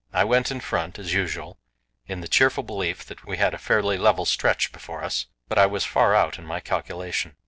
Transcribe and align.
I 0.11 0.23
went 0.23 0.49
in 0.49 0.61
front, 0.61 0.97
as 0.97 1.13
usual, 1.13 1.59
in 2.07 2.21
the 2.21 2.27
cheerful 2.27 2.63
belief 2.63 3.05
that 3.05 3.23
we 3.27 3.37
had 3.37 3.53
a 3.53 3.59
fairly 3.59 3.99
level 3.99 4.25
stretch 4.25 4.71
before 4.71 5.03
us, 5.03 5.27
but 5.47 5.59
I 5.59 5.67
was 5.67 5.85
far 5.85 6.15
out 6.15 6.39
in 6.39 6.43
my 6.47 6.59
calculation. 6.59 7.35